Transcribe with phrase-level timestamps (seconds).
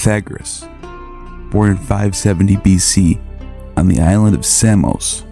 [0.00, 0.66] Pythagoras,
[1.50, 3.20] born in 570 BC
[3.76, 5.26] on the island of Samos,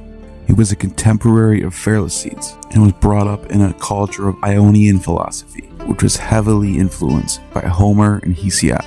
[0.46, 4.98] he was a contemporary of Pherecydes and was brought up in a culture of Ionian
[4.98, 8.84] philosophy, which was heavily influenced by Homer and Hesiod.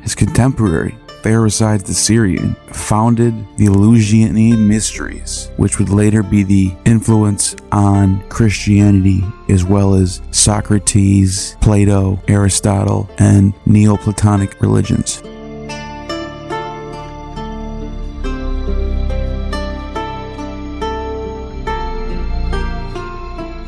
[0.00, 0.96] His contemporary,
[1.28, 9.22] Pherecydes the Syrian, founded the Eleusinian Mysteries, which would later be the influence on Christianity,
[9.50, 15.20] as well as Socrates, Plato, Aristotle, and Neoplatonic religions.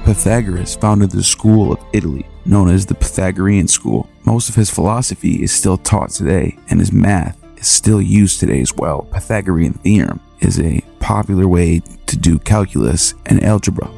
[0.06, 4.08] Pythagoras founded the school of Italy, known as the Pythagorean school.
[4.24, 8.61] Most of his philosophy is still taught today, and his math is still used today
[8.61, 9.03] as well.
[9.12, 13.89] Pythagorean theorem is a popular way to do calculus and algebra.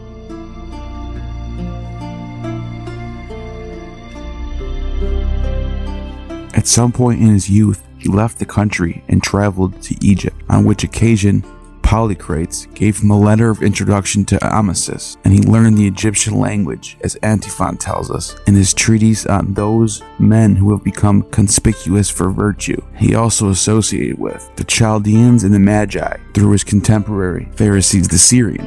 [6.55, 10.65] At some point in his youth, he left the country and traveled to Egypt, on
[10.65, 11.45] which occasion
[11.93, 16.97] Polycrates gave him a letter of introduction to Amasis, and he learned the Egyptian language,
[17.03, 22.31] as Antiphon tells us in his treatise on those men who have become conspicuous for
[22.31, 22.81] virtue.
[22.97, 28.67] He also associated with the Chaldeans and the Magi through his contemporary Pherecydes the Syrian.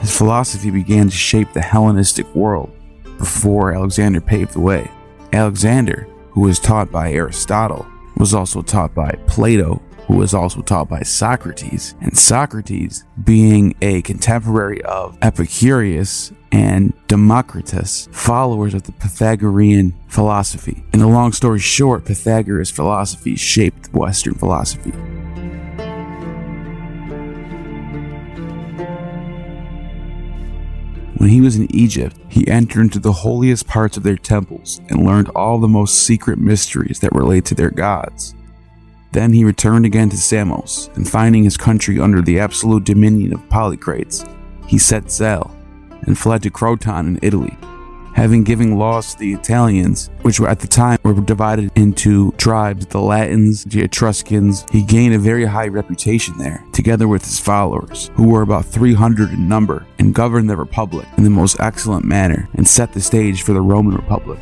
[0.00, 2.72] His philosophy began to shape the Hellenistic world
[3.18, 4.90] before Alexander paved the way.
[5.32, 7.86] Alexander, who was taught by Aristotle,
[8.16, 11.94] was also taught by Plato, who was also taught by Socrates.
[12.00, 20.84] And Socrates, being a contemporary of Epicurus and Democritus, followers of the Pythagorean philosophy.
[20.92, 24.92] In a long story short, Pythagoras' philosophy shaped Western philosophy.
[31.18, 35.06] When he was in Egypt, he entered into the holiest parts of their temples and
[35.06, 38.34] learned all the most secret mysteries that relate to their gods.
[39.12, 43.48] Then he returned again to Samos, and finding his country under the absolute dominion of
[43.48, 44.28] Polycrates,
[44.66, 45.54] he set sail
[46.02, 47.56] and fled to Croton in Italy,
[48.14, 52.86] having given laws to the Italians, which were at the time were divided into tribes,
[52.86, 54.64] the Latins, the Etruscans.
[54.70, 59.30] He gained a very high reputation there, together with his followers, who were about 300
[59.30, 63.42] in number, and governed the republic in the most excellent manner, and set the stage
[63.42, 64.38] for the Roman Republic.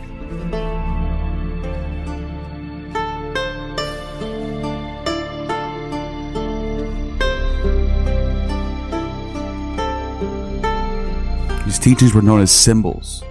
[11.64, 13.24] His teachings were known as symbols,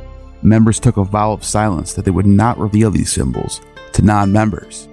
[0.44, 3.62] members took a vow of silence that they would not reveal these symbols
[3.94, 4.88] to non members.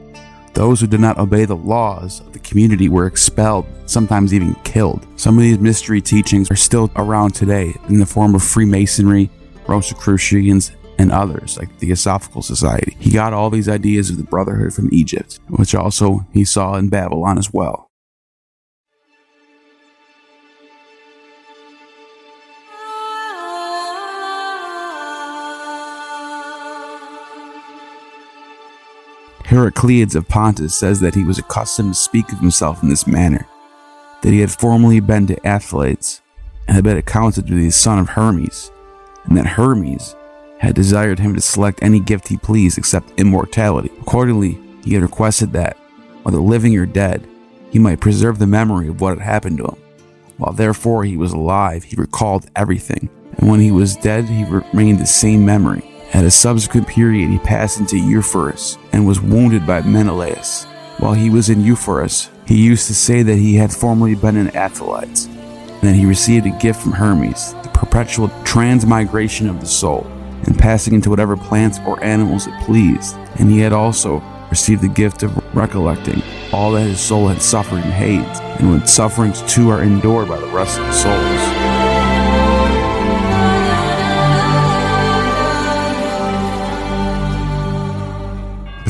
[0.54, 5.06] Those who did not obey the laws of the community were expelled, sometimes even killed.
[5.16, 9.30] Some of these mystery teachings are still around today in the form of Freemasonry,
[9.68, 12.96] Rosicrucians, and others, like the Theosophical Society.
[12.98, 16.88] He got all these ideas of the Brotherhood from Egypt, which also he saw in
[16.88, 17.87] Babylon as well.
[29.48, 33.46] Heraclides of Pontus says that he was accustomed to speak of himself in this manner,
[34.20, 36.20] that he had formerly been to Aethalides
[36.66, 38.70] and had been accounted to be the son of Hermes,
[39.24, 40.14] and that Hermes
[40.58, 43.90] had desired him to select any gift he pleased except immortality.
[44.02, 45.78] Accordingly, he had requested that,
[46.24, 47.26] whether living or dead,
[47.70, 49.82] he might preserve the memory of what had happened to him.
[50.36, 53.08] While therefore he was alive, he recalled everything,
[53.38, 55.87] and when he was dead, he remained the same memory.
[56.14, 60.64] At a subsequent period, he passed into Euphorbus and was wounded by Menelaus.
[60.98, 64.48] While he was in Euphorbus, he used to say that he had formerly been in
[64.48, 70.06] Aethalides, and that he received a gift from Hermes, the perpetual transmigration of the soul,
[70.46, 73.14] and passing into whatever plants or animals it pleased.
[73.38, 76.22] And he had also received the gift of recollecting
[76.52, 80.40] all that his soul had suffered in Hades, and when sufferings too are endured by
[80.40, 81.37] the rest of the souls.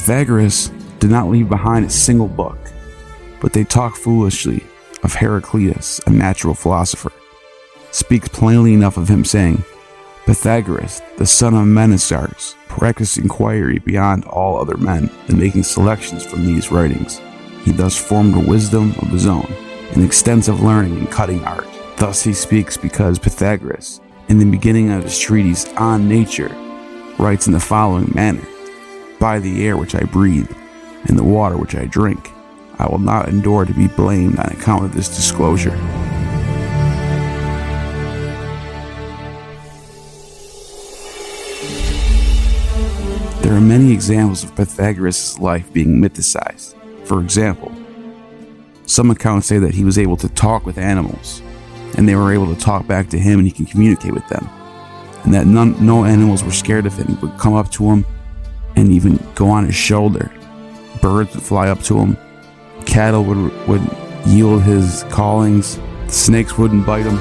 [0.08, 0.68] Pythagoras
[1.00, 2.56] did not leave behind a single book,
[3.42, 4.64] but they talk foolishly
[5.02, 7.12] of Heraclitus, a natural philosopher,
[7.90, 9.62] speaks plainly enough of him, saying,
[10.24, 16.46] Pythagoras, the son of Mnesarchus, practiced inquiry beyond all other men, and making selections from
[16.46, 17.20] these writings,
[17.62, 19.52] he thus formed a wisdom of his own,
[19.90, 21.68] an extensive learning in cutting art.
[21.98, 24.00] Thus he speaks because Pythagoras,
[24.30, 26.56] in the beginning of his treatise on nature,
[27.18, 28.48] writes in the following manner
[29.18, 30.50] by the air which I breathe,
[31.08, 32.30] and the water which I drink.
[32.78, 35.76] I will not endure to be blamed on account of this disclosure.
[43.42, 46.74] There are many examples of Pythagoras' life being mythicized.
[47.06, 47.72] For example,
[48.86, 51.42] some accounts say that he was able to talk with animals,
[51.96, 54.48] and they were able to talk back to him and he can communicate with them.
[55.24, 58.06] And that none, no animals were scared of him, would come up to him
[58.78, 60.30] and even go on his shoulder.
[61.02, 62.16] Birds would fly up to him,
[62.86, 63.82] cattle would, would
[64.24, 67.18] yield his callings, snakes wouldn't bite him.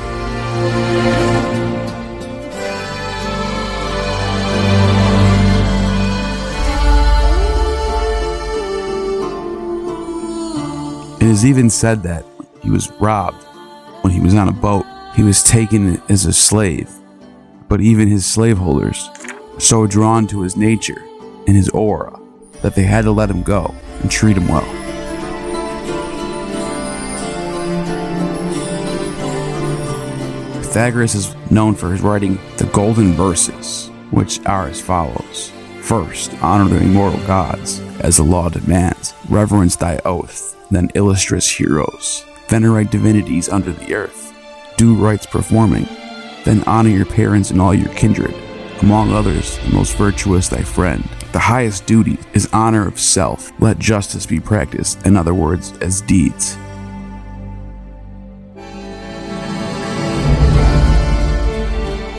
[11.20, 12.24] It is even said that
[12.62, 13.44] he was robbed
[14.04, 14.86] when he was on a boat.
[15.16, 16.92] He was taken as a slave,
[17.68, 19.10] but even his slaveholders
[19.58, 21.04] so drawn to his nature
[21.48, 22.20] and his aura
[22.62, 24.66] that they had to let him go and treat him well.
[30.62, 35.52] Pythagoras is known for his writing the Golden Verses, which are as follows
[35.82, 42.26] First, honor the immortal gods, as the law demands, reverence thy oath then illustrious heroes.
[42.48, 44.34] Venerate divinities under the earth.
[44.78, 45.88] Do rites performing.
[46.44, 48.34] Then honor your parents and all your kindred.
[48.82, 51.04] Among others, the most virtuous thy friend.
[51.38, 53.52] The highest duty is honor of self.
[53.62, 56.58] Let justice be practiced, in other words, as deeds.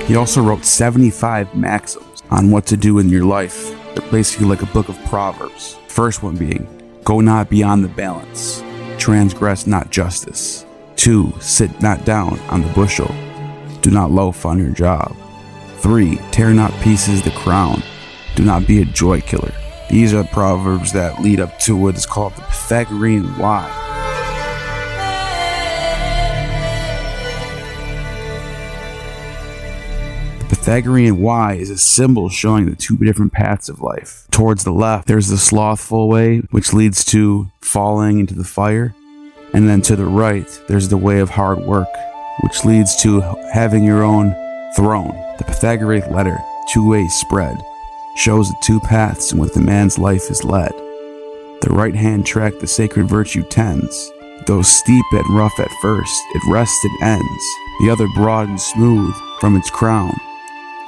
[0.07, 3.75] He also wrote 75 maxims on what to do in your life.
[3.97, 5.77] They're basically like a book of Proverbs.
[5.89, 6.69] First one being,
[7.03, 8.63] Go not beyond the balance.
[8.99, 10.65] Transgress not justice.
[10.95, 11.35] 2.
[11.41, 13.13] Sit not down on the bushel.
[13.83, 15.17] Do not loaf on your job.
[15.79, 16.21] 3.
[16.31, 17.83] Tear not pieces the crown.
[18.39, 19.53] Do not be a joy killer.
[19.91, 23.67] These are proverbs that lead up to what is called the Pythagorean why.
[30.39, 34.29] The Pythagorean Y is a symbol showing the two different paths of life.
[34.31, 38.95] Towards the left, there's the slothful way, which leads to falling into the fire.
[39.53, 41.89] And then to the right, there's the way of hard work,
[42.45, 43.21] which leads to
[43.53, 44.33] having your own
[44.77, 45.17] throne.
[45.39, 46.39] The Pythagorean letter,
[46.73, 47.61] two way spread,
[48.19, 50.73] shows the two paths in which a man's life is led.
[51.61, 54.13] The right hand track the sacred virtue tends.
[54.47, 57.45] Though steep and rough at first, it rests and ends.
[57.81, 60.13] The other broad and smooth from its crown.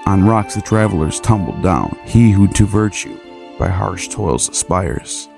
[0.06, 1.96] On rocks the travelers tumble down.
[2.04, 3.16] He who to virtue
[3.58, 5.28] by harsh toils aspires,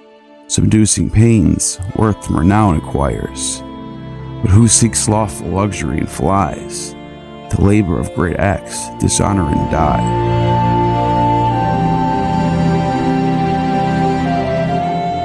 [0.47, 3.61] subducing pains, worth and renown acquires.
[4.41, 6.93] But who seeks slothful luxury and flies,
[7.50, 10.31] the labor of great acts, dishonor and die.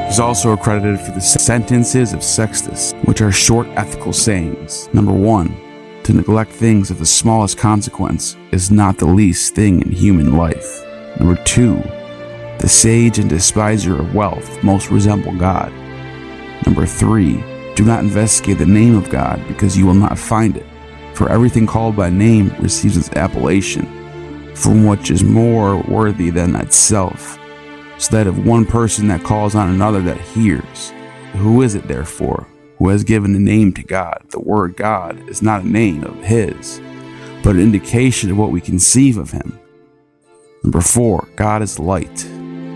[0.07, 4.87] He's also accredited for the sentences of Sextus, which are short ethical sayings.
[4.93, 5.53] Number one,
[6.03, 10.81] to neglect things of the smallest consequence is not the least thing in human life.
[11.19, 11.75] Number two,
[12.59, 15.73] the sage and despiser of wealth most resemble God.
[16.65, 17.43] Number three,
[17.75, 20.65] do not investigate the name of God because you will not find it,
[21.15, 23.85] for everything called by name receives its appellation,
[24.55, 27.37] from which is more worthy than itself,
[27.97, 30.93] so that if one person that calls on another that hears,
[31.33, 34.23] who is it therefore who has given a name to God.
[34.29, 36.79] The word God is not a name of His,
[37.43, 39.59] but an indication of what we conceive of Him.
[40.63, 42.25] Number four, God is light,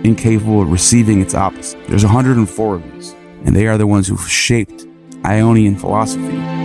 [0.04, 1.86] incapable of receiving its opposite.
[1.88, 3.14] There's 104 of these,
[3.46, 4.86] and they are the ones who shaped
[5.24, 6.61] Ionian philosophy.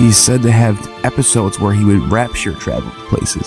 [0.00, 3.46] He's said to have episodes where he would rapture travel places,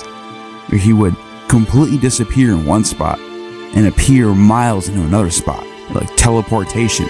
[0.69, 1.15] where he would
[1.48, 7.07] completely disappear in one spot and appear miles into another spot, like teleportation.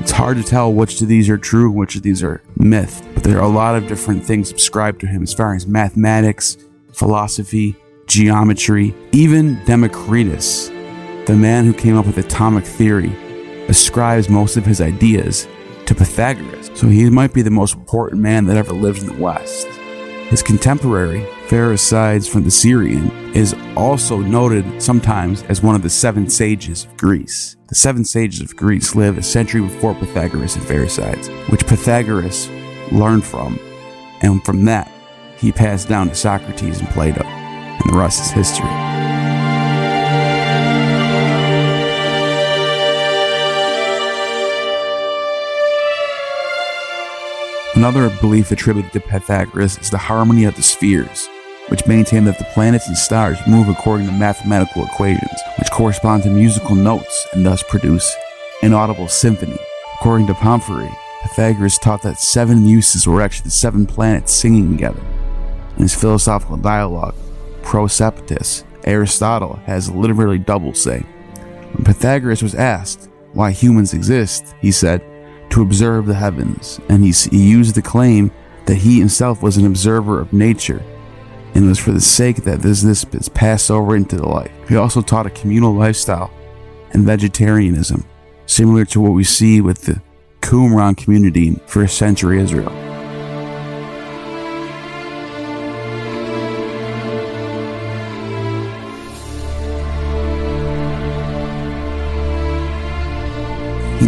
[0.00, 3.06] It's hard to tell which of these are true and which of these are myth,
[3.12, 6.56] but there are a lot of different things subscribed to him as far as mathematics,
[6.94, 10.70] philosophy, geometry, even Democritus,
[11.26, 13.12] the man who came up with atomic theory,
[13.68, 15.46] ascribes most of his ideas
[15.86, 19.22] to Pythagoras, so he might be the most important man that ever lived in the
[19.22, 19.66] West.
[20.28, 26.28] His contemporary, Pherecydes from the Syrian, is also noted sometimes as one of the seven
[26.28, 27.56] sages of Greece.
[27.68, 32.48] The seven sages of Greece lived a century before Pythagoras and Pherecydes, which Pythagoras
[32.90, 33.58] learned from,
[34.22, 34.90] and from that,
[35.36, 39.11] he passed down to Socrates and Plato, and the rest is history.
[47.74, 51.26] Another belief attributed to Pythagoras is the harmony of the spheres,
[51.68, 56.30] which maintain that the planets and stars move according to mathematical equations, which correspond to
[56.30, 58.14] musical notes and thus produce
[58.62, 59.56] an audible symphony.
[59.94, 60.90] According to Porphyry,
[61.22, 65.00] Pythagoras taught that seven muses were actually the seven planets singing together.
[65.76, 67.14] In his philosophical dialogue,
[67.62, 71.00] Prosopis, Aristotle has literally double say.
[71.72, 75.02] When Pythagoras was asked why humans exist, he said,
[75.52, 78.30] to observe the heavens, and he, he used the claim
[78.64, 80.82] that he himself was an observer of nature,
[81.54, 84.50] and it was for the sake that this, this is passed over into the life.
[84.66, 86.30] He also taught a communal lifestyle
[86.92, 88.02] and vegetarianism,
[88.46, 90.00] similar to what we see with the
[90.40, 92.91] Qumran community in first century Israel.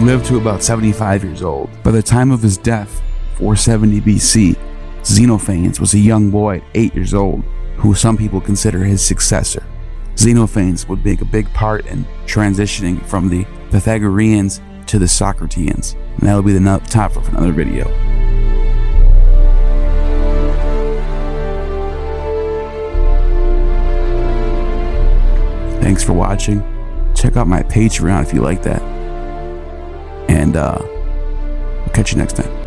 [0.04, 1.70] Lived to about 75 years old.
[1.82, 3.00] By the time of his death,
[3.38, 4.56] 470 BC,
[5.00, 7.42] Xenophanes was a young boy at 8 years old,
[7.76, 9.64] who some people consider his successor.
[10.14, 16.28] Xenophanes would make a big part in transitioning from the Pythagoreans to the Socrateans, and
[16.28, 17.84] that'll be the topic for another video.
[25.80, 26.62] Thanks for watching.
[27.14, 28.93] Check out my Patreon if you like that.
[30.34, 32.63] And uh, I'll catch you next time.